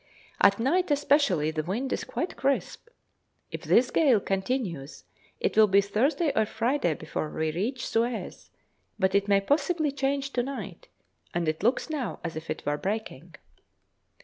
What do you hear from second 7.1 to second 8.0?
we reach